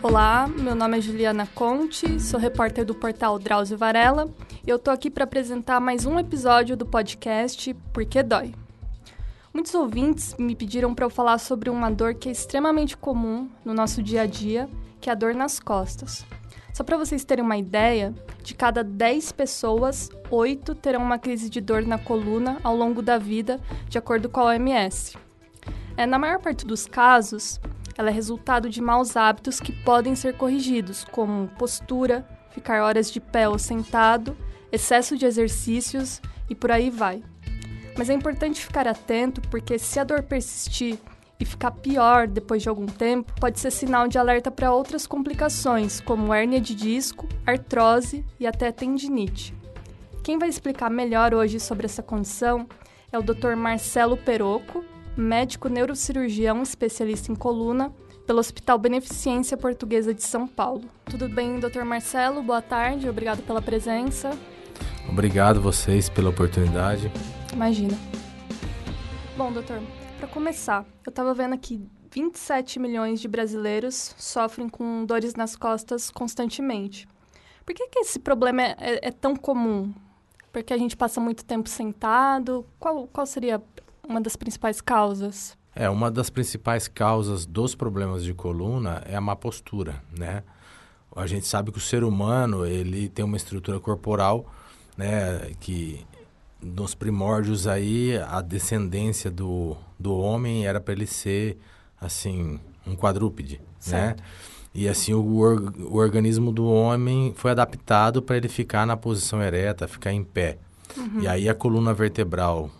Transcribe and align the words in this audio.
Olá, 0.00 0.46
meu 0.46 0.76
nome 0.76 0.96
é 0.96 1.00
Juliana 1.00 1.44
Conte, 1.44 2.20
sou 2.20 2.38
repórter 2.38 2.84
do 2.84 2.94
portal 2.94 3.36
Drauzio 3.36 3.76
Varela 3.76 4.32
e 4.64 4.70
eu 4.70 4.78
tô 4.78 4.92
aqui 4.92 5.10
para 5.10 5.24
apresentar 5.24 5.80
mais 5.80 6.06
um 6.06 6.20
episódio 6.20 6.76
do 6.76 6.86
podcast 6.86 7.74
Porque 7.92 8.22
Dói. 8.22 8.54
Muitos 9.52 9.74
ouvintes 9.74 10.36
me 10.38 10.54
pediram 10.54 10.94
para 10.94 11.04
eu 11.04 11.10
falar 11.10 11.38
sobre 11.38 11.68
uma 11.68 11.90
dor 11.90 12.14
que 12.14 12.28
é 12.28 12.32
extremamente 12.32 12.96
comum 12.96 13.50
no 13.64 13.74
nosso 13.74 14.00
dia 14.00 14.22
a 14.22 14.26
dia, 14.26 14.68
que 15.00 15.10
é 15.10 15.12
a 15.12 15.16
dor 15.16 15.34
nas 15.34 15.58
costas. 15.58 16.24
Só 16.72 16.84
para 16.84 16.96
vocês 16.96 17.24
terem 17.24 17.44
uma 17.44 17.56
ideia, 17.56 18.14
de 18.44 18.54
cada 18.54 18.84
10 18.84 19.32
pessoas, 19.32 20.10
8 20.30 20.76
terão 20.76 21.02
uma 21.02 21.18
crise 21.18 21.50
de 21.50 21.60
dor 21.60 21.82
na 21.82 21.98
coluna 21.98 22.58
ao 22.62 22.76
longo 22.76 23.02
da 23.02 23.18
vida, 23.18 23.60
de 23.88 23.98
acordo 23.98 24.28
com 24.28 24.40
a 24.42 24.44
OMS. 24.44 25.18
É, 25.96 26.06
na 26.06 26.20
maior 26.20 26.38
parte 26.38 26.64
dos 26.64 26.86
casos, 26.86 27.60
ela 27.98 28.10
é 28.10 28.12
resultado 28.12 28.70
de 28.70 28.80
maus 28.80 29.16
hábitos 29.16 29.58
que 29.58 29.72
podem 29.72 30.14
ser 30.14 30.36
corrigidos, 30.36 31.04
como 31.04 31.48
postura, 31.58 32.24
ficar 32.50 32.84
horas 32.84 33.10
de 33.10 33.20
pé 33.20 33.48
ou 33.48 33.58
sentado, 33.58 34.36
excesso 34.70 35.16
de 35.16 35.26
exercícios 35.26 36.22
e 36.48 36.54
por 36.54 36.70
aí 36.70 36.90
vai. 36.90 37.24
Mas 37.96 38.08
é 38.08 38.14
importante 38.14 38.64
ficar 38.64 38.86
atento 38.86 39.40
porque 39.50 39.80
se 39.80 39.98
a 39.98 40.04
dor 40.04 40.22
persistir 40.22 40.96
e 41.40 41.44
ficar 41.44 41.72
pior 41.72 42.28
depois 42.28 42.62
de 42.62 42.68
algum 42.68 42.86
tempo, 42.86 43.32
pode 43.40 43.58
ser 43.58 43.72
sinal 43.72 44.06
de 44.06 44.16
alerta 44.16 44.50
para 44.50 44.72
outras 44.72 45.04
complicações, 45.04 46.00
como 46.00 46.32
hérnia 46.32 46.60
de 46.60 46.76
disco, 46.76 47.28
artrose 47.44 48.24
e 48.38 48.46
até 48.46 48.70
tendinite. 48.70 49.54
Quem 50.22 50.38
vai 50.38 50.48
explicar 50.48 50.90
melhor 50.90 51.34
hoje 51.34 51.58
sobre 51.58 51.86
essa 51.86 52.02
condição 52.02 52.68
é 53.10 53.18
o 53.18 53.22
Dr. 53.22 53.56
Marcelo 53.56 54.16
Peroco, 54.16 54.84
médico 55.20 55.68
neurocirurgião 55.68 56.62
especialista 56.62 57.32
em 57.32 57.34
coluna 57.34 57.92
pelo 58.26 58.38
Hospital 58.38 58.78
Beneficência 58.78 59.56
Portuguesa 59.56 60.14
de 60.14 60.22
São 60.22 60.46
Paulo. 60.46 60.84
Tudo 61.06 61.28
bem, 61.28 61.58
doutor 61.58 61.84
Marcelo? 61.84 62.42
Boa 62.42 62.62
tarde, 62.62 63.08
obrigado 63.08 63.42
pela 63.42 63.60
presença. 63.60 64.30
Obrigado 65.08 65.60
vocês 65.60 66.08
pela 66.08 66.30
oportunidade. 66.30 67.10
Imagina. 67.52 67.98
Bom, 69.36 69.50
doutor, 69.50 69.80
para 70.18 70.28
começar, 70.28 70.84
eu 71.04 71.10
estava 71.10 71.34
vendo 71.34 71.54
aqui 71.54 71.80
27 72.12 72.78
milhões 72.78 73.20
de 73.20 73.26
brasileiros 73.28 74.14
sofrem 74.18 74.68
com 74.68 75.04
dores 75.04 75.34
nas 75.34 75.56
costas 75.56 76.10
constantemente. 76.10 77.08
Por 77.64 77.74
que, 77.74 77.88
que 77.88 77.98
esse 78.00 78.18
problema 78.18 78.62
é, 78.62 78.76
é, 78.78 79.08
é 79.08 79.10
tão 79.10 79.34
comum? 79.34 79.92
Porque 80.52 80.72
a 80.72 80.78
gente 80.78 80.96
passa 80.96 81.20
muito 81.20 81.44
tempo 81.44 81.68
sentado? 81.68 82.66
Qual, 82.78 83.06
qual 83.08 83.26
seria 83.26 83.62
uma 84.08 84.20
das 84.20 84.34
principais 84.34 84.80
causas? 84.80 85.56
É, 85.74 85.88
uma 85.88 86.10
das 86.10 86.30
principais 86.30 86.88
causas 86.88 87.46
dos 87.46 87.74
problemas 87.74 88.24
de 88.24 88.32
coluna 88.32 89.02
é 89.06 89.14
a 89.14 89.20
má 89.20 89.36
postura, 89.36 90.02
né? 90.16 90.42
A 91.14 91.26
gente 91.26 91.46
sabe 91.46 91.70
que 91.70 91.78
o 91.78 91.80
ser 91.80 92.02
humano, 92.04 92.64
ele 92.64 93.08
tem 93.08 93.24
uma 93.24 93.36
estrutura 93.36 93.78
corporal, 93.78 94.46
né, 94.96 95.52
que 95.60 96.06
nos 96.60 96.94
primórdios 96.94 97.66
aí, 97.66 98.16
a 98.28 98.40
descendência 98.40 99.30
do, 99.30 99.76
do 99.98 100.16
homem 100.16 100.66
era 100.66 100.80
para 100.80 100.94
ele 100.94 101.06
ser, 101.06 101.58
assim, 102.00 102.58
um 102.86 102.96
quadrúpede, 102.96 103.56
né? 103.56 103.62
certo. 103.78 104.20
né? 104.20 104.28
E 104.74 104.88
assim, 104.88 105.12
o, 105.12 105.20
o 105.22 105.96
organismo 105.96 106.52
do 106.52 106.66
homem 106.66 107.32
foi 107.36 107.50
adaptado 107.50 108.22
para 108.22 108.36
ele 108.36 108.48
ficar 108.48 108.86
na 108.86 108.96
posição 108.96 109.42
ereta, 109.42 109.88
ficar 109.88 110.12
em 110.12 110.22
pé. 110.22 110.58
Uhum. 110.96 111.20
E 111.22 111.28
aí 111.28 111.48
a 111.48 111.54
coluna 111.54 111.92
vertebral 111.92 112.70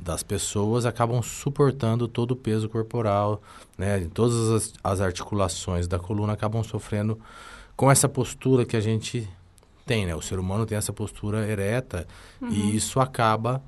das 0.00 0.22
pessoas 0.22 0.86
acabam 0.86 1.22
suportando 1.22 2.06
todo 2.06 2.32
o 2.32 2.36
peso 2.36 2.68
corporal, 2.68 3.42
né? 3.78 4.06
Todas 4.12 4.50
as, 4.50 4.72
as 4.82 5.00
articulações 5.00 5.86
da 5.86 5.98
coluna 5.98 6.32
acabam 6.32 6.62
sofrendo 6.62 7.18
com 7.76 7.90
essa 7.90 8.08
postura 8.08 8.64
que 8.64 8.76
a 8.76 8.80
gente 8.80 9.28
tem, 9.86 10.06
né? 10.06 10.14
O 10.14 10.22
ser 10.22 10.38
humano 10.38 10.66
tem 10.66 10.76
essa 10.78 10.92
postura 10.92 11.46
ereta 11.48 12.06
uhum. 12.40 12.48
e 12.48 12.76
isso 12.76 13.00
acaba 13.00 13.62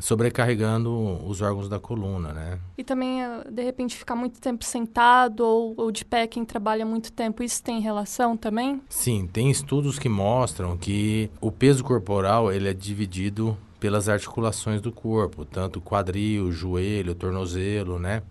sobrecarregando 0.00 0.90
os 1.26 1.40
órgãos 1.42 1.68
da 1.68 1.80
coluna, 1.80 2.32
né? 2.32 2.58
E 2.76 2.84
também, 2.84 3.22
eh, 3.22 3.44
de 3.50 3.62
repente, 3.62 3.96
ficar 3.96 4.14
muito 4.14 4.40
tempo 4.40 4.64
sentado 4.64 5.40
ou, 5.40 5.74
ou, 5.76 5.90
de 5.90 6.04
pé, 6.04 6.26
quem 6.26 6.44
trabalha 6.44 6.86
muito 6.86 7.12
tempo, 7.12 7.42
isso 7.42 7.62
tem 7.62 7.80
relação 7.80 8.36
também? 8.36 8.80
Sim, 8.88 9.28
tem 9.32 9.50
estudos 9.50 9.98
que 9.98 10.08
mostram 10.08 10.76
que 10.76 11.30
o 11.40 11.50
peso 11.50 11.82
corporal, 11.82 12.52
ele 12.52 12.68
é 12.68 12.74
dividido 12.74 13.56
pelas 13.78 14.08
articulações 14.08 14.80
do 14.80 14.92
corpo, 14.92 15.44
tanto 15.44 15.80
quadril, 15.80 16.50
joelho, 16.50 17.14
tornozelo, 17.14 17.98
né? 17.98 18.22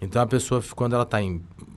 Então 0.00 0.20
a 0.22 0.26
pessoa, 0.26 0.62
quando 0.74 0.94
ela 0.94 1.04
está 1.04 1.18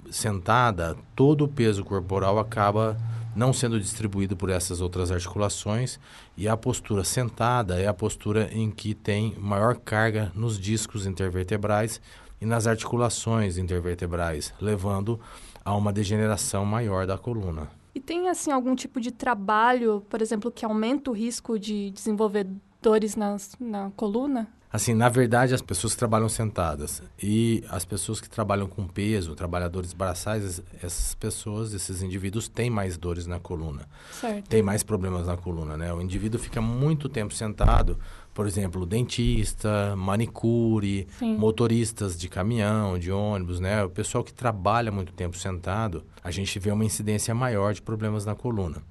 sentada, 0.09 0.95
todo 1.15 1.45
o 1.45 1.47
peso 1.47 1.83
corporal 1.83 2.37
acaba 2.39 2.97
não 3.35 3.53
sendo 3.53 3.79
distribuído 3.79 4.35
por 4.35 4.49
essas 4.49 4.81
outras 4.81 5.11
articulações 5.11 5.99
e 6.35 6.47
a 6.47 6.57
postura 6.57 7.03
sentada 7.03 7.79
é 7.79 7.87
a 7.87 7.93
postura 7.93 8.49
em 8.51 8.69
que 8.69 8.93
tem 8.93 9.35
maior 9.39 9.77
carga 9.77 10.31
nos 10.35 10.59
discos 10.59 11.05
intervertebrais 11.05 12.01
e 12.41 12.45
nas 12.45 12.67
articulações 12.67 13.57
intervertebrais, 13.57 14.53
levando 14.59 15.19
a 15.63 15.75
uma 15.75 15.93
degeneração 15.93 16.65
maior 16.65 17.05
da 17.05 17.17
coluna. 17.17 17.69
E 17.93 17.99
tem 17.99 18.29
assim 18.29 18.51
algum 18.51 18.75
tipo 18.75 18.99
de 18.99 19.11
trabalho, 19.11 20.03
por 20.09 20.21
exemplo, 20.21 20.51
que 20.51 20.65
aumenta 20.65 21.11
o 21.11 21.13
risco 21.13 21.59
de 21.59 21.91
desenvolver 21.91 22.47
dores 22.81 23.15
nas, 23.15 23.55
na 23.59 23.91
coluna? 23.95 24.47
Assim, 24.73 24.93
na 24.93 25.09
verdade, 25.09 25.53
as 25.53 25.61
pessoas 25.61 25.91
que 25.93 25.99
trabalham 25.99 26.29
sentadas 26.29 27.03
e 27.21 27.61
as 27.69 27.83
pessoas 27.83 28.21
que 28.21 28.29
trabalham 28.29 28.67
com 28.67 28.87
peso, 28.87 29.35
trabalhadores 29.35 29.91
braçais, 29.91 30.63
essas 30.81 31.13
pessoas, 31.13 31.73
esses 31.73 32.01
indivíduos 32.01 32.47
têm 32.47 32.69
mais 32.69 32.97
dores 32.97 33.27
na 33.27 33.37
coluna. 33.37 33.85
Certo. 34.13 34.47
Tem 34.47 34.61
mais 34.61 34.81
problemas 34.81 35.27
na 35.27 35.35
coluna, 35.35 35.75
né? 35.75 35.93
O 35.93 36.01
indivíduo 36.01 36.39
fica 36.39 36.61
muito 36.61 37.09
tempo 37.09 37.33
sentado, 37.33 37.99
por 38.33 38.47
exemplo, 38.47 38.85
dentista, 38.85 39.93
manicure, 39.97 41.05
Sim. 41.19 41.35
motoristas 41.35 42.17
de 42.17 42.29
caminhão, 42.29 42.97
de 42.97 43.11
ônibus, 43.11 43.59
né? 43.59 43.83
O 43.83 43.89
pessoal 43.89 44.23
que 44.23 44.33
trabalha 44.33 44.89
muito 44.89 45.11
tempo 45.11 45.37
sentado, 45.37 46.05
a 46.23 46.31
gente 46.31 46.57
vê 46.59 46.71
uma 46.71 46.85
incidência 46.85 47.35
maior 47.35 47.73
de 47.73 47.81
problemas 47.81 48.25
na 48.25 48.35
coluna. 48.35 48.81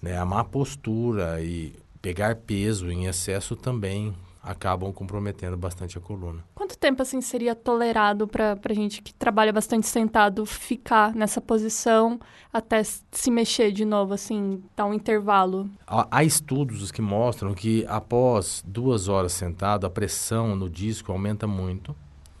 Né? 0.00 0.16
A 0.16 0.24
má 0.24 0.44
postura 0.44 1.42
e 1.42 1.74
pegar 2.06 2.36
peso 2.36 2.88
em 2.88 3.06
excesso 3.06 3.56
também 3.56 4.14
acabam 4.40 4.92
comprometendo 4.92 5.56
bastante 5.56 5.98
a 5.98 6.00
coluna. 6.00 6.44
Quanto 6.54 6.78
tempo 6.78 7.02
assim 7.02 7.20
seria 7.20 7.52
tolerado 7.52 8.28
para 8.28 8.56
a 8.62 8.72
gente 8.72 9.02
que 9.02 9.12
trabalha 9.12 9.52
bastante 9.52 9.88
sentado 9.88 10.46
ficar 10.46 11.12
nessa 11.16 11.40
posição 11.40 12.20
até 12.52 12.80
se 12.84 13.28
mexer 13.28 13.72
de 13.72 13.84
novo, 13.84 14.14
assim, 14.14 14.62
dar 14.76 14.86
um 14.86 14.94
intervalo? 14.94 15.68
Há, 15.84 16.22
estudos 16.22 16.92
que 16.92 17.02
mostram 17.02 17.52
que 17.52 17.84
após 17.88 18.62
duas 18.64 19.08
horas 19.08 19.32
sentado, 19.32 19.84
a 19.84 19.90
pressão 19.90 20.54
no 20.54 20.70
disco 20.70 21.10
aumenta 21.10 21.44
muito 21.48 21.90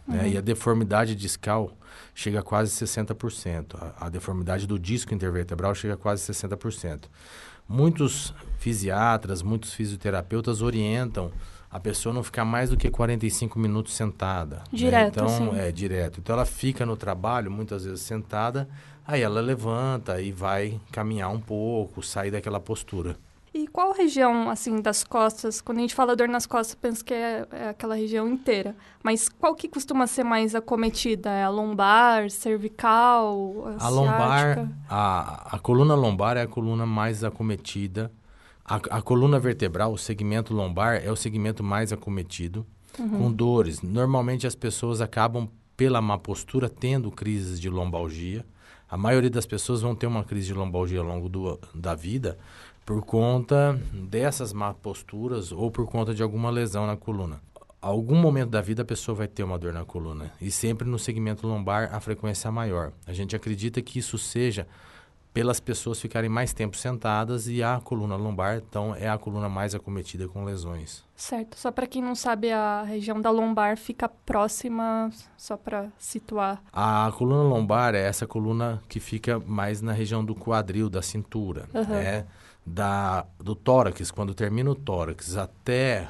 né? 0.06 0.18
uhum. 0.18 0.22
né? 0.22 0.28
e 0.28 0.38
a 0.38 0.40
deformidade 0.40 1.16
discal 1.16 1.72
chega 2.14 2.38
a 2.38 2.42
quase 2.42 2.70
60%. 2.70 3.74
A, 3.74 4.06
a 4.06 4.08
deformidade 4.08 4.64
do 4.64 4.78
disco 4.78 5.12
intervertebral 5.12 5.74
chega 5.74 5.94
a 5.94 5.96
quase 5.96 6.32
60%. 6.32 7.06
Muitos 7.68 8.32
fisiatras, 8.58 9.42
muitos 9.42 9.74
fisioterapeutas 9.74 10.62
orientam 10.62 11.32
a 11.70 11.80
pessoa 11.80 12.12
não 12.14 12.22
ficar 12.22 12.44
mais 12.44 12.70
do 12.70 12.76
que 12.76 12.88
45 12.88 13.58
minutos 13.58 13.92
sentada. 13.94 14.56
Né? 14.56 14.62
Direto, 14.72 15.22
né? 15.22 15.26
Então, 15.26 15.28
sim. 15.28 15.58
é, 15.58 15.70
direto. 15.70 16.20
Então, 16.20 16.34
ela 16.34 16.46
fica 16.46 16.86
no 16.86 16.96
trabalho, 16.96 17.50
muitas 17.50 17.84
vezes 17.84 18.00
sentada, 18.00 18.68
aí 19.06 19.20
ela 19.20 19.40
levanta 19.40 20.20
e 20.20 20.32
vai 20.32 20.80
caminhar 20.90 21.30
um 21.30 21.40
pouco, 21.40 22.02
sair 22.02 22.30
daquela 22.30 22.60
postura. 22.60 23.16
E 23.56 23.66
qual 23.68 23.94
região, 23.94 24.50
assim, 24.50 24.82
das 24.82 25.02
costas, 25.02 25.62
quando 25.62 25.78
a 25.78 25.80
gente 25.80 25.94
fala 25.94 26.14
dor 26.14 26.28
nas 26.28 26.44
costas, 26.44 26.74
penso 26.74 27.02
que 27.02 27.14
é, 27.14 27.46
é, 27.50 27.68
aquela 27.70 27.94
região 27.94 28.28
inteira. 28.28 28.76
Mas 29.02 29.30
qual 29.30 29.54
que 29.54 29.66
costuma 29.66 30.06
ser 30.06 30.24
mais 30.24 30.54
acometida? 30.54 31.30
É 31.30 31.44
a 31.44 31.48
lombar, 31.48 32.28
cervical, 32.28 33.64
a, 33.78 33.86
a 33.86 33.88
lombar, 33.88 34.70
a, 34.90 35.56
a 35.56 35.58
coluna 35.58 35.94
lombar 35.94 36.36
é 36.36 36.42
a 36.42 36.46
coluna 36.46 36.84
mais 36.84 37.24
acometida. 37.24 38.12
A, 38.62 38.74
a 38.74 39.00
coluna 39.00 39.38
vertebral, 39.38 39.90
o 39.90 39.96
segmento 39.96 40.52
lombar, 40.52 41.00
é 41.02 41.10
o 41.10 41.16
segmento 41.16 41.64
mais 41.64 41.94
acometido, 41.94 42.66
uhum. 42.98 43.08
com 43.08 43.32
dores. 43.32 43.80
Normalmente 43.80 44.46
as 44.46 44.54
pessoas 44.54 45.00
acabam, 45.00 45.48
pela 45.74 46.02
má 46.02 46.18
postura, 46.18 46.68
tendo 46.68 47.10
crises 47.10 47.58
de 47.58 47.70
lombalgia. 47.70 48.44
A 48.88 48.98
maioria 48.98 49.30
das 49.30 49.46
pessoas 49.46 49.80
vão 49.80 49.94
ter 49.94 50.06
uma 50.06 50.24
crise 50.24 50.48
de 50.48 50.54
lombalgia 50.54 51.00
ao 51.00 51.06
longo 51.06 51.28
do, 51.28 51.58
da 51.74 51.94
vida, 51.94 52.38
por 52.86 53.02
conta 53.02 53.78
dessas 53.92 54.52
má 54.52 54.72
posturas 54.72 55.50
ou 55.50 55.72
por 55.72 55.86
conta 55.86 56.14
de 56.14 56.22
alguma 56.22 56.50
lesão 56.50 56.86
na 56.86 56.96
coluna. 56.96 57.40
Algum 57.82 58.14
momento 58.14 58.50
da 58.50 58.60
vida 58.60 58.82
a 58.82 58.84
pessoa 58.84 59.16
vai 59.16 59.26
ter 59.26 59.42
uma 59.42 59.58
dor 59.58 59.72
na 59.72 59.84
coluna 59.84 60.32
e 60.40 60.52
sempre 60.52 60.88
no 60.88 60.98
segmento 60.98 61.48
lombar 61.48 61.92
a 61.92 61.98
frequência 61.98 62.46
é 62.46 62.50
maior. 62.50 62.92
A 63.04 63.12
gente 63.12 63.34
acredita 63.34 63.82
que 63.82 63.98
isso 63.98 64.16
seja 64.16 64.68
pelas 65.34 65.60
pessoas 65.60 66.00
ficarem 66.00 66.30
mais 66.30 66.54
tempo 66.54 66.76
sentadas 66.78 67.46
e 67.46 67.62
a 67.62 67.78
coluna 67.78 68.16
lombar, 68.16 68.56
então, 68.56 68.94
é 68.94 69.06
a 69.06 69.18
coluna 69.18 69.50
mais 69.50 69.74
acometida 69.74 70.26
com 70.26 70.44
lesões. 70.44 71.04
Certo. 71.14 71.58
Só 71.58 71.70
para 71.70 71.86
quem 71.86 72.00
não 72.00 72.14
sabe, 72.14 72.50
a 72.50 72.82
região 72.84 73.20
da 73.20 73.30
lombar 73.30 73.76
fica 73.76 74.08
próxima, 74.08 75.10
só 75.36 75.54
para 75.54 75.88
situar. 75.98 76.62
A 76.72 77.12
coluna 77.18 77.42
lombar 77.42 77.94
é 77.94 78.00
essa 78.00 78.26
coluna 78.26 78.82
que 78.88 78.98
fica 78.98 79.38
mais 79.40 79.82
na 79.82 79.92
região 79.92 80.24
do 80.24 80.34
quadril, 80.34 80.88
da 80.88 81.02
cintura, 81.02 81.68
uhum. 81.74 81.84
né? 81.84 82.24
Da, 82.66 83.24
do 83.38 83.54
tórax, 83.54 84.10
quando 84.10 84.34
termina 84.34 84.70
o 84.70 84.74
tórax 84.74 85.36
até 85.36 86.08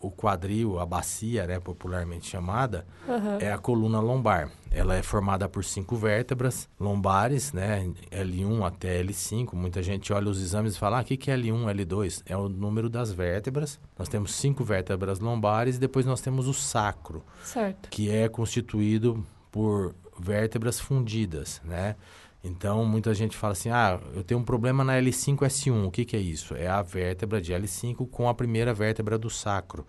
o 0.00 0.10
quadril, 0.10 0.78
a 0.78 0.86
bacia, 0.86 1.46
né, 1.46 1.58
popularmente 1.58 2.28
chamada, 2.28 2.86
uhum. 3.06 3.38
é 3.40 3.52
a 3.52 3.58
coluna 3.58 4.00
lombar. 4.00 4.50
Ela 4.70 4.94
é 4.94 5.02
formada 5.02 5.48
por 5.48 5.64
cinco 5.64 5.96
vértebras 5.96 6.68
lombares, 6.78 7.52
né, 7.52 7.90
L1 8.12 8.64
até 8.64 9.02
L5. 9.02 9.54
Muita 9.54 9.82
gente 9.82 10.12
olha 10.12 10.28
os 10.28 10.40
exames 10.40 10.76
e 10.76 10.78
fala, 10.78 10.98
ah, 10.98 11.02
o 11.02 11.04
que, 11.04 11.16
que 11.16 11.30
é 11.30 11.36
L1, 11.36 11.74
L2? 11.74 12.22
É 12.26 12.36
o 12.36 12.48
número 12.48 12.88
das 12.88 13.10
vértebras. 13.10 13.80
Nós 13.98 14.08
temos 14.08 14.34
cinco 14.34 14.62
vértebras 14.62 15.18
lombares 15.18 15.76
e 15.76 15.80
depois 15.80 16.06
nós 16.06 16.20
temos 16.20 16.46
o 16.46 16.54
sacro, 16.54 17.24
certo. 17.42 17.88
que 17.90 18.08
é 18.08 18.28
constituído 18.28 19.26
por 19.50 19.94
vértebras 20.16 20.78
fundidas, 20.78 21.60
né? 21.64 21.96
Então, 22.42 22.84
muita 22.84 23.12
gente 23.14 23.36
fala 23.36 23.52
assim: 23.52 23.70
ah, 23.70 24.00
eu 24.14 24.22
tenho 24.22 24.40
um 24.40 24.44
problema 24.44 24.84
na 24.84 24.98
L5S1. 24.98 25.86
O 25.86 25.90
que, 25.90 26.04
que 26.04 26.16
é 26.16 26.20
isso? 26.20 26.54
É 26.54 26.68
a 26.68 26.82
vértebra 26.82 27.40
de 27.40 27.52
L5 27.52 28.08
com 28.08 28.28
a 28.28 28.34
primeira 28.34 28.72
vértebra 28.72 29.18
do 29.18 29.28
sacro. 29.28 29.86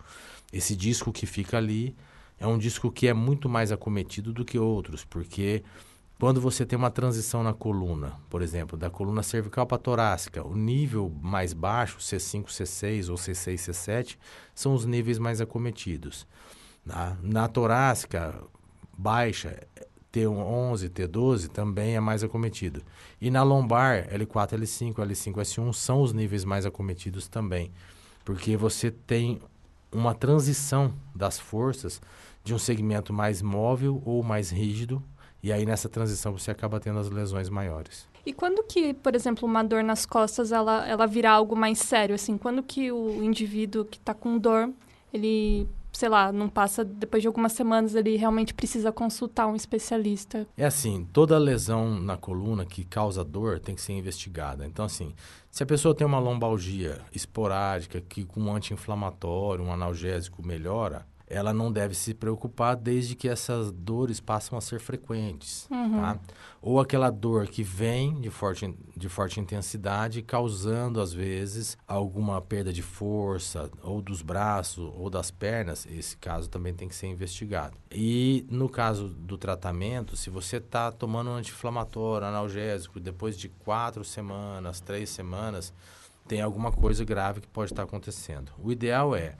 Esse 0.52 0.74
disco 0.74 1.12
que 1.12 1.26
fica 1.26 1.56
ali 1.56 1.96
é 2.38 2.46
um 2.46 2.58
disco 2.58 2.90
que 2.90 3.06
é 3.06 3.14
muito 3.14 3.48
mais 3.48 3.70
acometido 3.70 4.32
do 4.32 4.44
que 4.44 4.58
outros, 4.58 5.04
porque 5.04 5.62
quando 6.18 6.40
você 6.40 6.66
tem 6.66 6.78
uma 6.78 6.90
transição 6.90 7.42
na 7.42 7.54
coluna, 7.54 8.20
por 8.28 8.42
exemplo, 8.42 8.76
da 8.76 8.90
coluna 8.90 9.22
cervical 9.22 9.66
para 9.66 9.78
torácica, 9.78 10.46
o 10.46 10.54
nível 10.54 11.10
mais 11.22 11.52
baixo, 11.52 11.98
C5, 11.98 12.46
C6 12.46 13.08
ou 13.08 13.16
C6, 13.16 13.54
C7, 13.54 14.18
são 14.54 14.74
os 14.74 14.84
níveis 14.84 15.18
mais 15.18 15.40
acometidos. 15.40 16.26
Na, 16.84 17.16
na 17.22 17.48
torácica 17.48 18.42
baixa, 18.96 19.66
T11, 20.12 20.88
T12 20.90 21.48
também 21.48 21.96
é 21.96 22.00
mais 22.00 22.22
acometido. 22.24 22.82
E 23.20 23.30
na 23.30 23.42
lombar, 23.42 24.08
L4, 24.08 24.58
L5, 24.58 24.94
L5, 24.94 25.34
S1 25.34 25.72
são 25.72 26.02
os 26.02 26.12
níveis 26.12 26.44
mais 26.44 26.66
acometidos 26.66 27.28
também, 27.28 27.70
porque 28.24 28.56
você 28.56 28.90
tem 28.90 29.40
uma 29.92 30.14
transição 30.14 30.94
das 31.14 31.38
forças 31.38 32.00
de 32.42 32.54
um 32.54 32.58
segmento 32.58 33.12
mais 33.12 33.42
móvel 33.42 34.02
ou 34.04 34.22
mais 34.22 34.50
rígido, 34.50 35.02
e 35.42 35.52
aí 35.52 35.64
nessa 35.64 35.88
transição 35.88 36.36
você 36.36 36.50
acaba 36.50 36.80
tendo 36.80 36.98
as 36.98 37.08
lesões 37.08 37.48
maiores. 37.48 38.08
E 38.24 38.32
quando 38.32 38.62
que, 38.62 38.92
por 38.92 39.14
exemplo, 39.14 39.48
uma 39.48 39.62
dor 39.62 39.82
nas 39.82 40.04
costas, 40.04 40.52
ela, 40.52 40.86
ela 40.86 41.06
virar 41.06 41.32
algo 41.32 41.56
mais 41.56 41.78
sério, 41.78 42.14
assim? 42.14 42.36
Quando 42.36 42.62
que 42.62 42.92
o 42.92 43.22
indivíduo 43.22 43.84
que 43.84 43.96
está 43.96 44.12
com 44.12 44.38
dor, 44.38 44.70
ele 45.12 45.66
sei 45.92 46.08
lá, 46.08 46.32
não 46.32 46.48
passa, 46.48 46.84
depois 46.84 47.22
de 47.22 47.26
algumas 47.26 47.52
semanas 47.52 47.94
ele 47.94 48.16
realmente 48.16 48.54
precisa 48.54 48.92
consultar 48.92 49.46
um 49.46 49.56
especialista. 49.56 50.46
É 50.56 50.64
assim, 50.64 51.06
toda 51.12 51.38
lesão 51.38 52.00
na 52.00 52.16
coluna 52.16 52.64
que 52.64 52.84
causa 52.84 53.24
dor 53.24 53.58
tem 53.58 53.74
que 53.74 53.82
ser 53.82 53.92
investigada. 53.92 54.66
Então, 54.66 54.84
assim, 54.84 55.14
se 55.50 55.62
a 55.62 55.66
pessoa 55.66 55.94
tem 55.94 56.06
uma 56.06 56.18
lombalgia 56.18 57.00
esporádica 57.12 58.00
que 58.00 58.24
com 58.24 58.40
um 58.40 58.54
anti-inflamatório, 58.54 59.64
um 59.64 59.72
analgésico 59.72 60.46
melhora, 60.46 61.06
ela 61.30 61.54
não 61.54 61.70
deve 61.70 61.94
se 61.94 62.12
preocupar 62.12 62.74
desde 62.74 63.14
que 63.14 63.28
essas 63.28 63.70
dores 63.70 64.18
passam 64.18 64.58
a 64.58 64.60
ser 64.60 64.80
frequentes, 64.80 65.68
uhum. 65.70 66.00
tá? 66.00 66.18
Ou 66.60 66.80
aquela 66.80 67.08
dor 67.08 67.46
que 67.46 67.62
vem 67.62 68.20
de 68.20 68.28
forte, 68.28 68.74
de 68.96 69.08
forte 69.08 69.38
intensidade, 69.38 70.22
causando, 70.22 71.00
às 71.00 71.12
vezes, 71.12 71.78
alguma 71.86 72.40
perda 72.42 72.72
de 72.72 72.82
força, 72.82 73.70
ou 73.80 74.02
dos 74.02 74.22
braços, 74.22 74.92
ou 74.96 75.08
das 75.08 75.30
pernas, 75.30 75.86
esse 75.86 76.16
caso 76.16 76.50
também 76.50 76.74
tem 76.74 76.88
que 76.88 76.96
ser 76.96 77.06
investigado. 77.06 77.78
E 77.92 78.44
no 78.50 78.68
caso 78.68 79.08
do 79.08 79.38
tratamento, 79.38 80.16
se 80.16 80.28
você 80.28 80.56
está 80.56 80.90
tomando 80.90 81.30
um 81.30 81.34
anti-inflamatório, 81.34 82.26
analgésico, 82.26 82.98
depois 82.98 83.38
de 83.38 83.48
quatro 83.48 84.04
semanas, 84.04 84.80
três 84.80 85.08
semanas, 85.10 85.72
tem 86.26 86.42
alguma 86.42 86.72
coisa 86.72 87.04
grave 87.04 87.40
que 87.40 87.48
pode 87.48 87.72
estar 87.72 87.82
tá 87.82 87.88
acontecendo. 87.88 88.52
O 88.58 88.70
ideal 88.72 89.14
é 89.14 89.36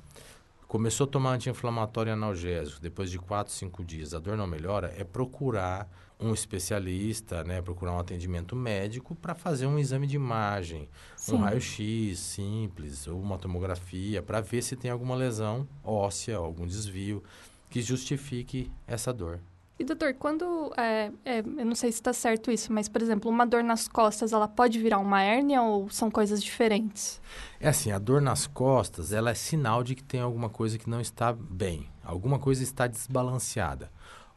Começou 0.70 1.05
a 1.05 1.08
tomar 1.08 1.32
anti-inflamatório 1.32 2.12
analgésico, 2.12 2.81
depois 2.81 3.11
de 3.11 3.19
4, 3.19 3.52
5 3.52 3.84
dias, 3.84 4.14
a 4.14 4.20
dor 4.20 4.37
não 4.37 4.46
melhora, 4.46 4.94
é 4.96 5.02
procurar 5.02 5.90
um 6.20 6.32
especialista, 6.32 7.43
né, 7.43 7.61
procurar 7.61 7.90
um 7.90 7.99
atendimento 7.99 8.55
médico 8.55 9.17
para 9.17 9.34
fazer 9.34 9.67
um 9.67 9.81
exame 9.81 10.06
de 10.06 10.14
imagem, 10.14 10.88
Sim. 11.17 11.34
um 11.34 11.38
raio-x 11.38 12.20
simples 12.20 13.08
ou 13.08 13.20
uma 13.20 13.37
tomografia 13.37 14.22
para 14.22 14.40
ver 14.40 14.62
se 14.62 14.76
tem 14.76 14.93
alguma 14.93 15.17
lesão 15.17 15.67
óssea, 15.82 16.37
algum 16.37 16.64
desvio 16.64 17.20
que 17.69 17.82
justifique 17.82 18.70
essa 18.87 19.12
dor. 19.12 19.40
E 19.81 19.85
doutor, 19.85 20.12
quando 20.12 20.71
é, 20.77 21.11
é, 21.25 21.38
eu 21.38 21.65
não 21.65 21.75
sei 21.75 21.91
se 21.91 21.97
está 21.97 22.12
certo 22.12 22.50
isso, 22.50 22.71
mas 22.71 22.87
por 22.87 23.00
exemplo, 23.00 23.31
uma 23.31 23.47
dor 23.47 23.65
nas 23.65 23.88
costas, 23.88 24.31
ela 24.31 24.47
pode 24.47 24.79
virar 24.79 24.99
uma 24.99 25.23
hérnia 25.23 25.62
ou 25.62 25.88
são 25.88 26.11
coisas 26.11 26.43
diferentes? 26.43 27.19
É 27.59 27.71
assim, 27.71 27.91
a 27.91 27.99
dor 27.99 28.21
nas 28.21 28.47
costas, 28.47 29.11
ela 29.11 29.31
é 29.31 29.35
sinal 29.35 29.82
de 29.82 29.94
que 29.94 30.05
tem 30.05 30.21
alguma 30.21 30.50
coisa 30.50 30.77
que 30.77 30.88
não 30.88 31.00
está 31.00 31.32
bem, 31.32 31.88
alguma 32.05 32.38
coisa 32.38 32.62
está 32.62 32.87
desbalanceada. 32.87 33.91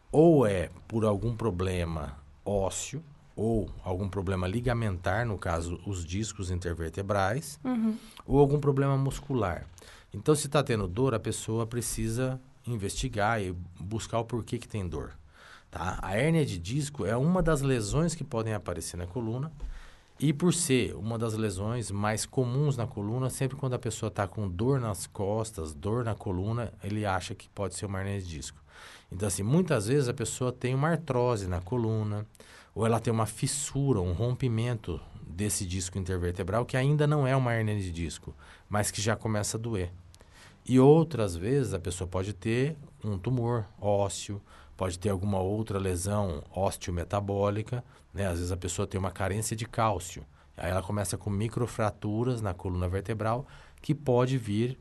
Ou 0.10 0.48
é 0.48 0.70
por 0.88 1.04
algum 1.04 1.36
problema 1.36 2.16
ósseo 2.46 3.04
ou 3.36 3.70
algum 3.84 4.08
problema 4.08 4.48
ligamentar, 4.48 5.26
no 5.26 5.38
caso 5.38 5.78
os 5.86 6.06
discos 6.06 6.52
intervertebrais, 6.52 7.60
uhum. 7.66 7.98
ou 8.26 8.40
algum 8.40 8.62
problema 8.62 8.96
muscular. 8.96 9.68
Então, 10.14 10.34
se 10.36 10.48
está 10.48 10.64
tendo 10.64 10.88
dor, 10.88 11.14
a 11.14 11.20
pessoa 11.20 11.68
precisa 11.68 12.40
investigar 12.66 13.42
e 13.42 13.54
buscar 13.78 14.20
o 14.20 14.24
porquê 14.24 14.58
que 14.58 14.70
tem 14.70 14.88
dor. 14.88 15.12
Tá? 15.74 15.98
A 16.04 16.16
hérnia 16.16 16.46
de 16.46 16.60
disco 16.60 17.04
é 17.04 17.18
uma 17.18 17.42
das 17.42 17.64
lesões 17.64 18.14
que 18.14 18.24
podem 18.24 18.54
aparecer 18.54 18.96
na 18.96 19.08
coluna. 19.08 19.52
E 20.20 20.32
por 20.32 20.54
ser 20.54 20.96
uma 20.96 21.18
das 21.18 21.34
lesões 21.34 21.90
mais 21.90 22.28
comuns 22.28 22.78
na 22.78 22.86
coluna, 22.86 23.28
sempre 23.32 23.58
quando 23.58 23.74
a 23.74 23.80
pessoa 23.80 24.10
está 24.10 24.28
com 24.28 24.48
dor 24.48 24.80
nas 24.80 25.08
costas, 25.08 25.74
dor 25.74 26.06
na 26.06 26.14
coluna, 26.14 26.72
ele 26.84 27.04
acha 27.08 27.34
que 27.34 27.50
pode 27.50 27.74
ser 27.74 27.88
uma 27.88 28.02
hérnia 28.02 28.22
de 28.22 28.28
disco. 28.28 28.62
Então, 29.12 29.28
assim, 29.28 29.42
muitas 29.42 29.88
vezes 29.88 30.08
a 30.08 30.14
pessoa 30.14 30.52
tem 30.52 30.76
uma 30.76 30.90
artrose 30.90 31.48
na 31.48 31.60
coluna, 31.60 32.28
ou 32.76 32.86
ela 32.86 33.00
tem 33.00 33.12
uma 33.12 33.26
fissura, 33.26 34.00
um 34.00 34.14
rompimento 34.14 35.02
desse 35.28 35.66
disco 35.66 35.98
intervertebral, 35.98 36.66
que 36.66 36.78
ainda 36.78 37.08
não 37.08 37.26
é 37.26 37.36
uma 37.36 37.52
hérnia 37.52 37.80
de 37.80 37.92
disco, 37.92 38.36
mas 38.70 38.92
que 38.92 39.02
já 39.02 39.16
começa 39.16 39.58
a 39.58 39.60
doer. 39.60 39.92
E 40.66 40.80
outras 40.80 41.36
vezes 41.36 41.74
a 41.74 41.80
pessoa 41.80 42.08
pode 42.08 42.32
ter 42.32 42.78
um 43.04 43.18
tumor 43.18 43.66
ósseo, 43.82 44.40
pode 44.76 44.98
ter 45.00 45.10
alguma 45.10 45.40
outra 45.40 45.78
lesão 45.78 46.44
osteometabólica, 46.54 47.84
né? 48.14 48.28
Às 48.28 48.38
vezes 48.38 48.52
a 48.52 48.58
pessoa 48.58 48.88
tem 48.88 49.00
uma 49.00 49.12
carência 49.12 49.56
de 49.56 49.66
cálcio. 49.66 50.26
Aí 50.56 50.70
ela 50.70 50.84
começa 50.84 51.18
com 51.18 51.30
microfraturas 51.30 52.42
na 52.42 52.54
coluna 52.54 52.88
vertebral 52.88 53.46
que 53.82 53.94
pode 53.94 54.38
vir 54.38 54.78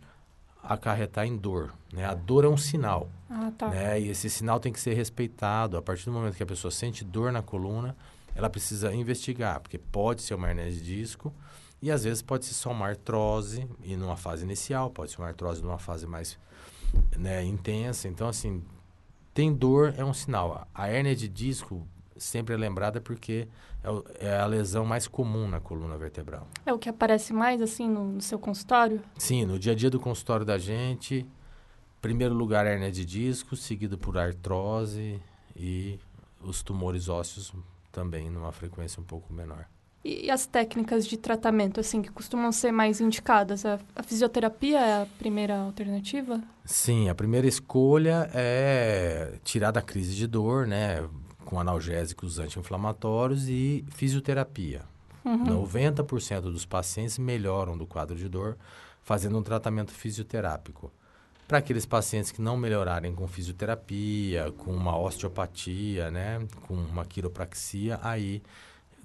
acarretar 0.62 1.26
em 1.26 1.36
dor. 1.36 1.72
Né? 1.92 2.04
A 2.04 2.14
dor 2.14 2.44
é 2.44 2.48
um 2.48 2.56
sinal. 2.56 3.08
Ah, 3.28 3.50
tá. 3.56 3.68
né? 3.68 4.00
E 4.00 4.08
esse 4.08 4.30
sinal 4.30 4.60
tem 4.60 4.72
que 4.72 4.80
ser 4.80 4.94
respeitado. 4.94 5.76
A 5.76 5.82
partir 5.82 6.04
do 6.04 6.12
momento 6.12 6.36
que 6.36 6.42
a 6.42 6.46
pessoa 6.46 6.70
sente 6.70 7.04
dor 7.04 7.32
na 7.32 7.42
coluna, 7.42 7.96
ela 8.34 8.48
precisa 8.48 8.94
investigar, 8.94 9.60
porque 9.60 9.78
pode 9.78 10.22
ser 10.22 10.34
uma 10.34 10.48
hernia 10.48 10.70
de 10.70 10.80
disco 10.80 11.32
e 11.80 11.90
às 11.90 12.04
vezes 12.04 12.22
pode 12.22 12.44
ser 12.44 12.54
só 12.54 12.70
uma 12.70 12.86
artrose 12.86 13.66
e 13.82 13.96
numa 13.96 14.16
fase 14.16 14.44
inicial, 14.44 14.88
pode 14.88 15.10
ser 15.10 15.18
uma 15.18 15.28
artrose 15.28 15.62
numa 15.62 15.78
fase 15.78 16.06
mais 16.06 16.38
né, 17.16 17.44
intensa. 17.44 18.06
Então, 18.06 18.28
assim, 18.28 18.62
tem 19.34 19.52
dor 19.52 19.94
é 19.96 20.04
um 20.04 20.12
sinal. 20.12 20.66
A 20.74 20.88
hérnia 20.88 21.16
de 21.16 21.28
disco 21.28 21.86
sempre 22.16 22.54
é 22.54 22.56
lembrada 22.56 23.00
porque 23.00 23.48
é, 23.82 24.26
é, 24.26 24.38
a 24.38 24.46
lesão 24.46 24.84
mais 24.84 25.08
comum 25.08 25.48
na 25.48 25.60
coluna 25.60 25.96
vertebral. 25.96 26.46
É 26.64 26.72
o 26.72 26.78
que 26.78 26.88
aparece 26.88 27.32
mais 27.32 27.60
assim 27.60 27.88
no, 27.88 28.12
no, 28.12 28.20
seu 28.20 28.38
consultório? 28.38 29.02
Sim, 29.18 29.44
no 29.44 29.58
dia 29.58 29.72
a 29.72 29.74
dia 29.74 29.90
do 29.90 29.98
consultório 29.98 30.46
da 30.46 30.58
gente, 30.58 31.26
primeiro 32.00 32.34
lugar 32.34 32.66
hérnia 32.66 32.92
de 32.92 33.04
disco, 33.04 33.56
seguido 33.56 33.98
por 33.98 34.16
artrose 34.16 35.20
e 35.56 35.98
os 36.40 36.62
tumores 36.62 37.08
ósseos 37.08 37.52
também 37.90 38.30
numa 38.30 38.52
frequência 38.52 39.00
um 39.00 39.04
pouco 39.04 39.32
menor. 39.32 39.66
E, 40.04 40.30
as 40.30 40.46
técnicas 40.46 41.06
de 41.06 41.16
tratamento, 41.16 41.78
assim, 41.78 42.02
que 42.02 42.10
costumam 42.10 42.50
ser 42.50 42.72
mais 42.72 43.00
indicadas? 43.00 43.64
A, 43.64 43.78
a, 43.94 44.02
fisioterapia 44.02 44.78
é 44.80 45.02
a 45.02 45.06
primeira 45.18 45.58
alternativa? 45.58 46.42
Sim, 46.64 47.08
a 47.08 47.14
primeira 47.14 47.46
escolha 47.46 48.28
é 48.34 49.38
tirar 49.44 49.70
da 49.70 49.80
crise 49.80 50.14
de 50.14 50.26
dor, 50.26 50.66
né? 50.66 51.08
Com 51.44 51.60
analgésicos 51.60 52.38
anti-inflamatórios 52.38 53.48
e 53.48 53.84
fisioterapia. 53.90 54.82
Uhum. 55.24 55.66
90% 55.66 56.40
dos 56.40 56.66
pacientes 56.66 57.16
melhoram 57.16 57.78
do 57.78 57.86
quadro 57.86 58.16
de 58.16 58.28
dor 58.28 58.56
fazendo 59.02 59.38
um 59.38 59.42
tratamento 59.42 59.92
fisioterápico. 59.92 60.92
Para 61.46 61.58
aqueles 61.58 61.84
pacientes 61.84 62.30
que 62.30 62.40
não 62.40 62.56
melhorarem 62.56 63.14
com 63.14 63.26
fisioterapia, 63.28 64.50
com 64.52 64.72
uma 64.72 64.98
osteopatia, 64.98 66.10
né, 66.10 66.44
com 66.66 66.74
uma 66.74 67.04
quiropraxia, 67.04 68.00
aí 68.02 68.42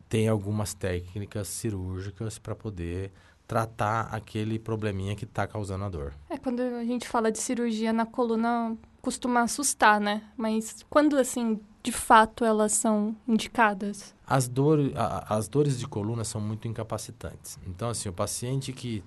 tem 0.10 0.28
algumas 0.28 0.74
técnicas 0.74 1.48
cirúrgicas 1.48 2.40
para 2.40 2.56
poder 2.56 3.12
tratar 3.48 4.10
aquele 4.12 4.60
probleminha 4.60 5.16
que 5.16 5.24
está 5.24 5.48
causando 5.48 5.86
a 5.86 5.90
dor. 5.90 6.14
É, 6.30 6.38
quando 6.38 6.62
a 6.62 6.84
gente 6.84 7.08
fala 7.08 7.32
de 7.32 7.40
cirurgia 7.40 7.94
na 7.94 8.06
coluna, 8.06 8.76
costuma 9.02 9.42
assustar, 9.42 10.02
né? 10.02 10.22
Mas 10.36 10.86
quando, 10.90 11.18
assim, 11.18 11.60
de 11.82 11.92
fato 11.92 12.44
elas 12.44 12.74
são 12.74 13.16
indicadas? 13.26 14.14
As, 14.26 14.50
dor, 14.50 14.92
a, 14.96 15.36
as 15.36 15.48
dores 15.48 15.80
de 15.80 15.88
coluna 15.88 16.26
são 16.26 16.42
muito 16.42 16.68
incapacitantes. 16.68 17.58
Então, 17.66 17.90
assim, 17.90 18.10
o 18.10 18.14
paciente 18.14 18.74
que 18.74 19.02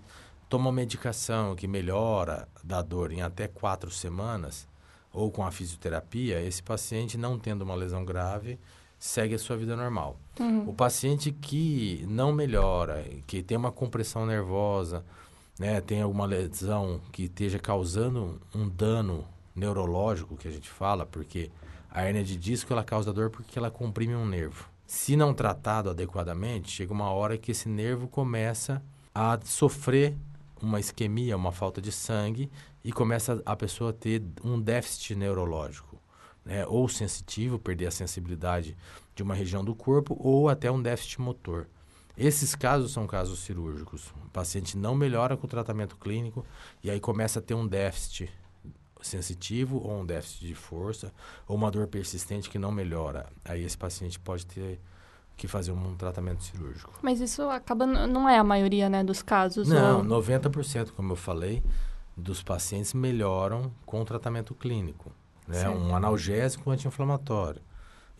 toma 0.48 0.72
medicação 0.72 1.54
que 1.54 1.68
melhora 1.68 2.48
da 2.64 2.80
dor 2.80 3.12
em 3.12 3.20
até 3.20 3.46
quatro 3.46 3.90
semanas, 3.90 4.66
ou 5.12 5.30
com 5.30 5.44
a 5.44 5.50
fisioterapia, 5.50 6.40
esse 6.40 6.62
paciente, 6.62 7.18
não 7.18 7.38
tendo 7.38 7.62
uma 7.62 7.74
lesão 7.74 8.04
grave, 8.04 8.58
segue 9.00 9.34
a 9.34 9.38
sua 9.38 9.56
vida 9.56 9.74
normal. 9.74 10.20
Uhum. 10.38 10.68
O 10.68 10.74
paciente 10.74 11.32
que 11.32 12.04
não 12.06 12.32
melhora, 12.32 13.02
que 13.26 13.42
tem 13.42 13.56
uma 13.56 13.72
compressão 13.72 14.26
nervosa, 14.26 15.02
né, 15.58 15.80
tem 15.80 16.02
alguma 16.02 16.26
lesão 16.26 17.00
que 17.10 17.24
esteja 17.24 17.58
causando 17.58 18.38
um 18.54 18.68
dano 18.68 19.26
neurológico, 19.56 20.36
que 20.36 20.46
a 20.46 20.50
gente 20.50 20.68
fala, 20.68 21.06
porque 21.06 21.50
a 21.90 22.04
hernia 22.04 22.22
de 22.22 22.36
disco 22.36 22.72
ela 22.72 22.84
causa 22.84 23.12
dor 23.12 23.30
porque 23.30 23.58
ela 23.58 23.70
comprime 23.70 24.14
um 24.14 24.26
nervo. 24.26 24.68
Se 24.86 25.16
não 25.16 25.32
tratado 25.32 25.88
adequadamente, 25.88 26.70
chega 26.70 26.92
uma 26.92 27.10
hora 27.10 27.38
que 27.38 27.52
esse 27.52 27.68
nervo 27.68 28.06
começa 28.06 28.82
a 29.14 29.38
sofrer 29.44 30.14
uma 30.60 30.78
isquemia, 30.78 31.36
uma 31.36 31.52
falta 31.52 31.80
de 31.80 31.90
sangue 31.90 32.50
e 32.84 32.92
começa 32.92 33.42
a 33.46 33.56
pessoa 33.56 33.90
a 33.90 33.94
ter 33.94 34.22
um 34.44 34.60
déficit 34.60 35.14
neurológico 35.14 35.99
né, 36.44 36.66
ou 36.66 36.88
sensitivo, 36.88 37.58
perder 37.58 37.86
a 37.86 37.90
sensibilidade 37.90 38.76
de 39.14 39.22
uma 39.22 39.34
região 39.34 39.64
do 39.64 39.74
corpo, 39.74 40.16
ou 40.18 40.48
até 40.48 40.70
um 40.70 40.80
déficit 40.80 41.20
motor. 41.20 41.66
Esses 42.16 42.54
casos 42.54 42.92
são 42.92 43.06
casos 43.06 43.38
cirúrgicos. 43.40 44.08
O 44.26 44.30
paciente 44.30 44.76
não 44.76 44.94
melhora 44.94 45.36
com 45.36 45.46
o 45.46 45.50
tratamento 45.50 45.96
clínico 45.96 46.44
e 46.82 46.90
aí 46.90 47.00
começa 47.00 47.38
a 47.38 47.42
ter 47.42 47.54
um 47.54 47.66
déficit 47.66 48.30
sensitivo 49.00 49.78
ou 49.78 50.00
um 50.00 50.04
déficit 50.04 50.46
de 50.46 50.54
força 50.54 51.12
ou 51.48 51.56
uma 51.56 51.70
dor 51.70 51.86
persistente 51.86 52.50
que 52.50 52.58
não 52.58 52.70
melhora. 52.70 53.26
Aí 53.44 53.64
esse 53.64 53.76
paciente 53.76 54.18
pode 54.18 54.44
ter 54.44 54.78
que 55.36 55.48
fazer 55.48 55.72
um 55.72 55.96
tratamento 55.96 56.44
cirúrgico. 56.44 56.92
Mas 57.00 57.20
isso 57.20 57.42
acaba 57.44 57.86
não 57.86 58.28
é 58.28 58.38
a 58.38 58.44
maioria, 58.44 58.90
né, 58.90 59.02
dos 59.02 59.22
casos? 59.22 59.68
Não, 59.68 60.00
ou... 60.00 60.22
90%, 60.22 60.90
como 60.90 61.12
eu 61.12 61.16
falei, 61.16 61.62
dos 62.14 62.42
pacientes 62.42 62.92
melhoram 62.92 63.72
com 63.86 64.02
o 64.02 64.04
tratamento 64.04 64.54
clínico 64.54 65.10
né? 65.50 65.68
Um 65.68 65.94
analgésico 65.94 66.70
anti-inflamatório. 66.70 67.60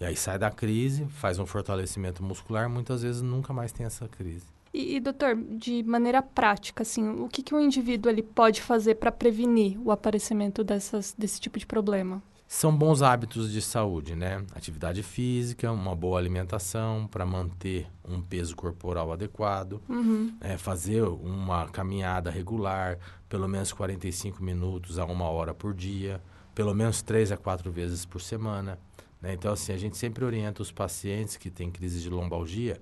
E 0.01 0.05
aí 0.05 0.17
sai 0.17 0.39
da 0.39 0.51
crise, 0.51 1.07
faz 1.11 1.39
um 1.39 1.47
fortalecimento 1.47 2.23
muscular, 2.23 2.69
muitas 2.71 3.03
vezes 3.03 3.21
nunca 3.21 3.53
mais 3.53 3.71
tem 3.71 3.85
essa 3.85 4.09
crise. 4.09 4.47
E, 4.73 4.97
e 4.97 5.01
doutor, 5.01 5.37
de 5.37 5.83
maneira 5.83 6.23
prática, 6.23 6.83
assim, 6.83 7.09
o 7.21 7.29
que, 7.29 7.43
que 7.43 7.55
um 7.55 7.61
indivíduo 7.61 8.11
ele 8.11 8.23
pode 8.23 8.63
fazer 8.63 8.95
para 8.95 9.13
prevenir 9.13 9.79
o 9.85 9.91
aparecimento 9.91 10.65
dessas, 10.65 11.15
desse 11.19 11.41
tipo 11.41 11.59
de 11.59 11.67
problema? 11.67 12.23
São 12.47 12.75
bons 12.75 13.03
hábitos 13.03 13.53
de 13.53 13.63
saúde, 13.63 14.17
né? 14.17 14.45
Atividade 14.57 15.03
física, 15.03 15.71
uma 15.71 15.95
boa 15.95 16.19
alimentação 16.19 17.07
para 17.07 17.25
manter 17.25 17.87
um 18.05 18.21
peso 18.21 18.57
corporal 18.57 19.13
adequado, 19.13 19.81
uhum. 19.89 20.35
é, 20.41 20.57
fazer 20.57 21.03
uma 21.03 21.69
caminhada 21.69 22.29
regular, 22.29 22.99
pelo 23.29 23.47
menos 23.47 23.73
45 23.73 24.43
minutos 24.43 24.99
a 24.99 25.05
uma 25.05 25.27
hora 25.27 25.55
por 25.55 25.73
dia, 25.73 26.21
pelo 26.55 26.75
menos 26.75 27.03
três 27.03 27.31
a 27.33 27.37
quatro 27.37 27.71
vezes 27.71 28.05
por 28.05 28.21
semana. 28.21 28.79
Né? 29.21 29.35
Então, 29.35 29.53
assim, 29.53 29.73
a 29.73 29.77
gente 29.77 29.97
sempre 29.97 30.25
orienta 30.25 30.63
os 30.63 30.73
pacientes 30.73 31.37
que 31.37 31.51
têm 31.51 31.71
crise 31.71 32.01
de 32.01 32.09
lombalgia 32.09 32.81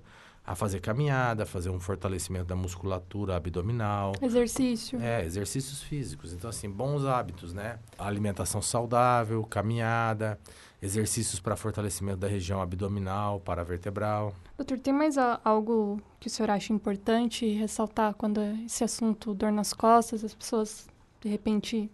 a 0.49 0.55
fazer 0.55 0.81
caminhada, 0.81 1.45
fazer 1.45 1.69
um 1.69 1.79
fortalecimento 1.79 2.47
da 2.47 2.57
musculatura 2.57 3.37
abdominal. 3.37 4.13
Exercício. 4.23 4.99
É, 4.99 5.23
exercícios 5.23 5.83
físicos. 5.83 6.33
Então, 6.33 6.49
assim, 6.49 6.71
bons 6.71 7.05
hábitos, 7.05 7.53
né? 7.53 7.79
Alimentação 7.99 8.63
saudável, 8.63 9.45
caminhada, 9.45 10.39
exercícios 10.81 11.39
para 11.39 11.55
fortalecimento 11.55 12.17
da 12.17 12.29
região 12.29 12.63
abdominal, 12.63 13.41
paravertebral. 13.41 14.35
Doutor, 14.57 14.79
tem 14.79 14.95
mais 14.95 15.19
a, 15.19 15.39
algo 15.45 16.01
que 16.19 16.29
o 16.29 16.31
senhor 16.31 16.51
acha 16.51 16.73
importante 16.73 17.47
ressaltar 17.53 18.15
quando 18.15 18.41
esse 18.65 18.83
assunto 18.83 19.35
dor 19.35 19.53
nas 19.53 19.75
costas, 19.75 20.25
as 20.25 20.35
pessoas, 20.35 20.89
de 21.21 21.29
repente, 21.29 21.91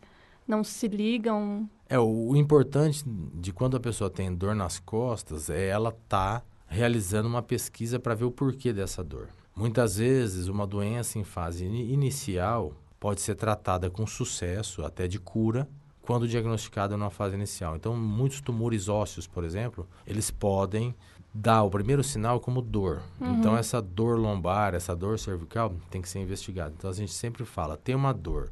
não 0.47 0.65
se 0.65 0.89
ligam. 0.89 1.69
É, 1.89 1.99
o, 1.99 2.31
o 2.31 2.37
importante 2.37 3.05
de 3.07 3.53
quando 3.53 3.77
a 3.77 3.81
pessoa 3.81 4.11
tem 4.11 4.35
dor 4.35 4.55
nas 4.55 4.79
costas 4.79 5.51
é 5.51 5.69
ela 5.69 5.91
estar 5.91 6.41
tá 6.41 6.47
realizando 6.67 7.29
uma 7.29 7.43
pesquisa 7.43 7.99
para 7.99 8.15
ver 8.15 8.25
o 8.25 8.31
porquê 8.31 8.73
dessa 8.73 9.03
dor. 9.03 9.29
Muitas 9.55 9.99
vezes, 9.99 10.49
uma 10.49 10.67
doença 10.67 11.19
em 11.19 11.25
fase 11.25 11.65
inicial 11.65 12.73
pode 12.99 13.21
ser 13.21 13.37
tratada 13.37 13.89
com 13.89 14.07
sucesso, 14.07 14.85
até 14.85 15.07
de 15.07 15.19
cura, 15.19 15.69
quando 16.03 16.27
diagnosticada 16.27 16.97
numa 16.97 17.11
fase 17.11 17.37
inicial. 17.37 17.77
Então, 17.77 17.97
muitos 17.97 18.41
tumores 18.41 18.89
ósseos, 18.89 19.27
por 19.27 19.45
exemplo, 19.45 19.87
eles 20.07 20.31
podem 20.31 20.95
dar 21.33 21.63
o 21.63 21.71
primeiro 21.71 22.03
sinal 22.03 22.41
como 22.41 22.61
dor. 22.61 23.03
Uhum. 23.21 23.35
Então, 23.35 23.57
essa 23.57 23.81
dor 23.81 24.19
lombar, 24.19 24.75
essa 24.75 24.95
dor 24.95 25.19
cervical, 25.19 25.75
tem 25.91 26.03
que 26.03 26.09
ser 26.09 26.21
investigada. 26.21 26.75
Então, 26.77 26.91
a 26.91 26.95
gente 26.95 27.13
sempre 27.13 27.45
fala, 27.45 27.77
tem 27.77 27.95
uma 27.95 28.13
dor, 28.13 28.51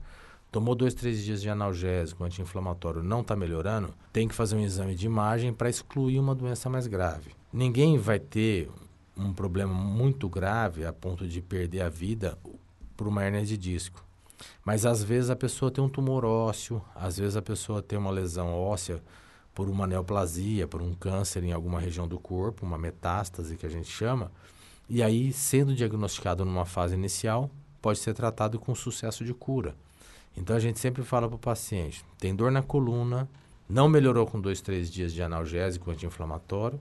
tomou 0.53 0.75
dois, 0.75 0.93
três 0.93 1.25
dias 1.25 1.41
de 1.41 1.49
analgésico, 1.49 2.23
anti-inflamatório, 2.23 3.03
não 3.03 3.23
está 3.23 3.35
melhorando, 3.35 3.93
tem 4.13 4.29
que 4.29 4.35
fazer 4.35 4.55
um 4.55 4.61
exame 4.61 4.95
de 4.95 5.07
imagem 5.07 5.53
para 5.53 5.71
excluir 5.71 6.21
uma 6.21 6.35
doença 6.35 6.69
mais 6.69 6.87
grave. 6.87 7.31
Ninguém 7.51 7.97
vai 7.97 8.21
ter 8.21 8.71
um 9.17 9.33
problema 9.33 9.73
muito 9.73 10.29
grave 10.29 10.85
a 10.85 10.93
ponto 10.93 11.27
de 11.27 11.41
perder 11.41 11.81
a 11.81 11.89
vida 11.89 12.39
por 12.97 13.09
uma 13.09 13.25
hernia 13.25 13.45
de 13.45 13.57
disco. 13.57 14.05
Mas 14.65 14.85
às 14.85 15.03
vezes 15.03 15.31
a 15.31 15.37
pessoa 15.37 15.71
tem 15.71 15.83
um 15.83 15.89
tumor 15.89 16.25
ósseo, 16.25 16.83
às 16.95 17.17
vezes 17.17 17.37
a 17.37 17.43
pessoa 17.43 17.83
tem 17.83 17.99
uma 17.99 18.11
lesão 18.11 18.53
óssea 18.53 19.03
por 19.55 19.69
uma 19.69 19.87
neoplasia, 19.87 20.69
por 20.69 20.83
um 20.83 20.95
câncer 20.95 21.45
em 21.45 21.53
alguma 21.53 21.81
região 21.81 22.07
do 22.07 22.19
corpo, 22.19 22.67
uma 22.67 22.79
metástase 22.79 23.57
que 23.57 23.67
a 23.67 23.71
gente 23.71 23.89
chama. 23.89 24.31
E 24.89 25.03
aí, 25.03 25.33
sendo 25.33 25.75
diagnosticado 25.75 26.45
numa 26.45 26.67
fase 26.67 26.95
inicial, 26.95 27.51
pode 27.81 27.99
ser 27.99 28.13
tratado 28.15 28.59
com 28.59 28.75
sucesso 28.75 29.25
de 29.25 29.33
cura. 29.33 29.75
Então 30.37 30.57
a 30.57 30.61
gente 30.61 30.79
sempre 30.79 31.03
fala 31.03 31.29
para 31.29 31.37
o 31.37 31.39
paciente: 31.39 32.05
tem 32.19 32.35
dor 32.35 32.51
na 32.51 32.63
coluna, 32.63 33.29
não 33.69 33.89
melhorou 33.89 34.27
com 34.27 34.41
dois, 34.41 34.61
três 34.61 34.91
dias 34.91 35.13
de 35.13 35.23
analgésico 35.23 35.91
anti-inflamatório, 35.91 36.81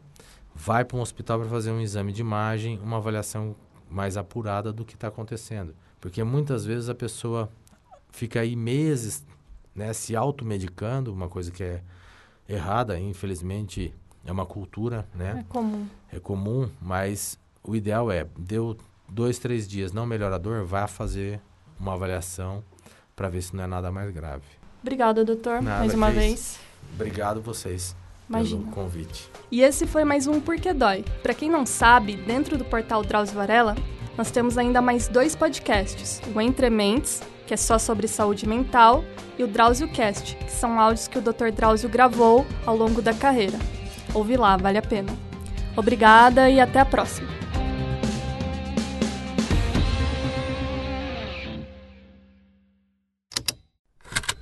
vai 0.53 0.83
para 0.85 0.97
um 0.97 1.01
hospital 1.01 1.39
para 1.39 1.49
fazer 1.49 1.71
um 1.71 1.81
exame 1.81 2.11
de 2.11 2.21
imagem, 2.21 2.79
uma 2.79 2.97
avaliação 2.97 3.55
mais 3.89 4.17
apurada 4.17 4.71
do 4.71 4.85
que 4.85 4.95
está 4.95 5.07
acontecendo. 5.07 5.75
Porque 5.99 6.23
muitas 6.23 6.65
vezes 6.65 6.89
a 6.89 6.95
pessoa 6.95 7.49
fica 8.11 8.41
aí 8.41 8.55
meses 8.55 9.25
né, 9.75 9.93
se 9.93 10.15
automedicando, 10.15 11.13
uma 11.13 11.29
coisa 11.29 11.51
que 11.51 11.63
é 11.63 11.81
errada, 12.47 12.99
infelizmente 12.99 13.93
é 14.25 14.31
uma 14.31 14.45
cultura, 14.45 15.07
né? 15.15 15.39
É 15.39 15.43
comum. 15.51 15.87
É 16.11 16.19
comum, 16.19 16.69
mas 16.81 17.39
o 17.63 17.75
ideal 17.75 18.11
é, 18.11 18.27
deu 18.37 18.77
dois, 19.07 19.39
três 19.39 19.67
dias, 19.67 19.91
não 19.91 20.05
melhora 20.05 20.35
a 20.35 20.37
dor, 20.37 20.63
vá 20.65 20.87
fazer 20.87 21.41
uma 21.79 21.93
avaliação 21.93 22.63
para 23.15 23.29
ver 23.29 23.41
se 23.41 23.55
não 23.55 23.63
é 23.63 23.67
nada 23.67 23.91
mais 23.91 24.11
grave. 24.11 24.43
Obrigada, 24.81 25.23
doutor, 25.23 25.61
nada, 25.61 25.79
mais 25.79 25.93
uma 25.93 26.09
vez. 26.09 26.59
Obrigado 26.95 27.41
vocês 27.41 27.95
Imagina. 28.27 28.61
pelo 28.61 28.71
convite. 28.71 29.29
E 29.51 29.61
esse 29.61 29.85
foi 29.85 30.03
mais 30.03 30.27
um 30.27 30.39
Porque 30.39 30.73
Dói. 30.73 31.05
Para 31.21 31.33
quem 31.33 31.49
não 31.49 31.65
sabe, 31.65 32.15
dentro 32.15 32.57
do 32.57 32.65
portal 32.65 33.03
Drauzio 33.03 33.35
Varela, 33.35 33.75
nós 34.17 34.31
temos 34.31 34.57
ainda 34.57 34.81
mais 34.81 35.07
dois 35.07 35.35
podcasts: 35.35 36.21
o 36.33 36.41
Entre 36.41 36.69
Mentes, 36.69 37.21
que 37.45 37.53
é 37.53 37.57
só 37.57 37.77
sobre 37.77 38.07
saúde 38.07 38.47
mental, 38.47 39.03
e 39.37 39.43
o 39.43 39.47
Drauzio 39.47 39.87
Cast, 39.89 40.35
que 40.35 40.51
são 40.51 40.79
áudios 40.79 41.07
que 41.07 41.17
o 41.17 41.21
Dr. 41.21 41.51
Drauzio 41.53 41.89
gravou 41.89 42.45
ao 42.65 42.75
longo 42.75 43.01
da 43.01 43.13
carreira. 43.13 43.59
Ouve 44.13 44.37
lá, 44.37 44.57
vale 44.57 44.77
a 44.77 44.81
pena. 44.81 45.11
Obrigada 45.75 46.49
e 46.49 46.59
até 46.59 46.79
a 46.79 46.85
próxima. 46.85 47.29